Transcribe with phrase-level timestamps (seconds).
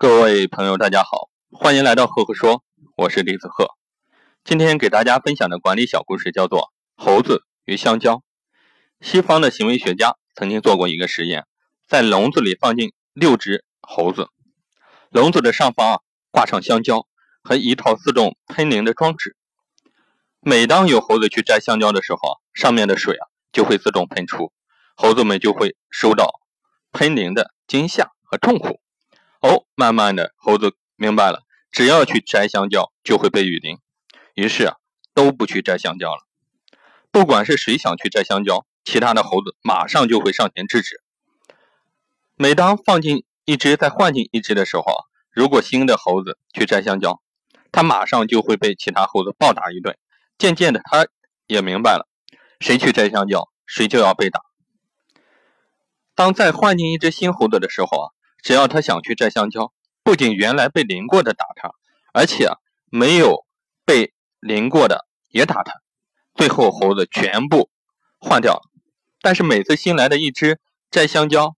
[0.00, 2.62] 各位朋友，大家好，欢迎来到赫赫说，
[2.96, 3.70] 我是李子赫。
[4.44, 6.72] 今天给大家分享的管理小故事叫做
[7.04, 8.14] 《猴子与香蕉》。
[9.00, 11.46] 西方的行为学家曾经做过一个实验，
[11.88, 14.28] 在笼子里放进六只猴子，
[15.10, 17.08] 笼子的上方啊挂上香蕉
[17.42, 19.36] 和一套自动喷淋的装置。
[20.38, 24.52] 每当有猴子去摘香蕉的时候，上面的水啊就会自动喷出，
[24.94, 26.40] 猴子们就会受到
[26.92, 28.80] 喷淋的惊吓和痛苦。
[29.40, 33.78] 哦，慢慢的，猴子明白了，只要去摘香蕉，就会被雨淋。
[34.34, 34.76] 于是啊，
[35.14, 36.26] 都不去摘香蕉了。
[37.12, 41.00] 不管是谁想去摘香蕉，其他的猴子马上就会上前制止。
[42.34, 47.22] 每当放进一只，再换进一只的时候啊，如果新的猴子去摘香蕉，
[47.70, 49.96] 他马上就会被其他猴子暴打一顿。
[50.36, 51.06] 渐渐的，他
[51.46, 52.08] 也明白了，
[52.58, 54.40] 谁去摘香蕉，谁就要被打。
[56.16, 58.17] 当再换进一只新猴子的时候啊。
[58.42, 61.72] 只要他想去摘香蕉，不仅原来被淋过的打他，
[62.12, 62.48] 而且
[62.90, 63.44] 没有
[63.84, 65.74] 被淋过的也打他。
[66.34, 67.70] 最后猴子全部
[68.18, 68.62] 换掉了。
[69.20, 71.56] 但是每次新来的一只摘香蕉，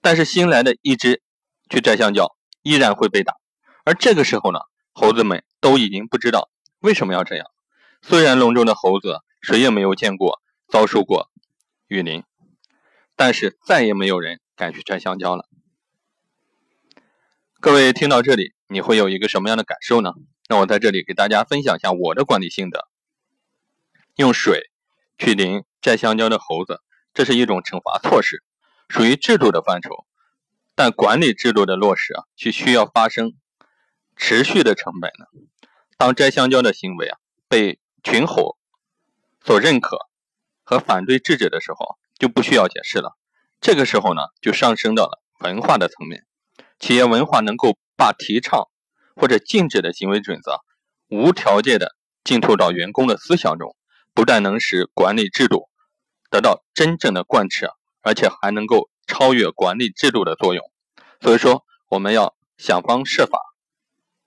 [0.00, 1.22] 但是新来的一只
[1.68, 3.36] 去摘香蕉依然会被打。
[3.84, 4.60] 而这个时候呢，
[4.92, 7.46] 猴子们都已经不知道为什么要这样。
[8.00, 11.30] 虽然笼中的猴子谁也没有见过遭受过
[11.86, 12.24] 雨淋，
[13.14, 14.40] 但是再也没有人。
[14.58, 15.48] 敢去摘香蕉了。
[17.60, 20.10] 各位听到这里，你会有一个什么样的感受呢？
[20.48, 22.88] 那我在这里给大家分享一下我的管理心得。
[24.16, 24.70] 用水
[25.16, 26.82] 去淋摘香蕉的猴子，
[27.14, 28.42] 这是一种惩罚措施，
[28.88, 30.04] 属于制度的范畴。
[30.74, 33.34] 但管理制度的落实啊，却需要发生
[34.16, 35.26] 持续的成本呢。
[35.96, 38.56] 当摘香蕉的行为啊被群猴
[39.44, 39.98] 所认可
[40.64, 43.16] 和反对制止的时候，就不需要解释了。
[43.60, 46.24] 这个时候呢，就上升到了文化的层面。
[46.78, 48.68] 企业文化能够把提倡
[49.16, 50.60] 或者禁止的行为准则
[51.08, 53.74] 无条件的浸透到员工的思想中，
[54.14, 55.68] 不但能使管理制度
[56.30, 60.64] 得到真正的贯彻，而且还能够超越管理制度的作用。
[61.20, 63.40] 所以说，我们要想方设法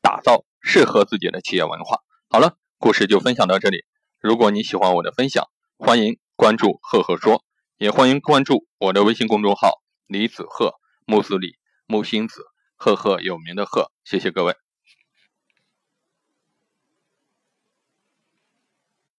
[0.00, 2.02] 打造适合自己的企业文化。
[2.28, 3.84] 好了，故事就分享到这里。
[4.20, 5.48] 如果你喜欢我的分享，
[5.78, 7.42] 欢迎关注赫赫说。
[7.78, 10.72] 也欢迎关注我的微信公众号李子鹤，
[11.04, 11.56] 木子李
[11.86, 12.40] 木星子，
[12.74, 14.65] 赫赫有名的赫，谢谢各位。